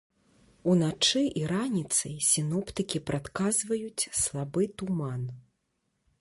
Уначы 0.71 1.19
і 1.41 1.43
раніцай 1.51 2.15
сіноптыкі 2.29 3.03
прадказваюць 3.11 4.09
слабы 4.23 4.63
туман. 4.81 5.29